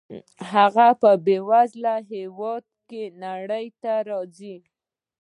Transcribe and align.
هغه 0.51 0.87
په 1.01 1.11
بې 1.25 1.37
وزله 1.49 1.95
هېواد 2.11 2.65
کې 2.89 3.03
نړۍ 3.23 3.65
ته 3.81 3.93
راځي. 4.09 4.57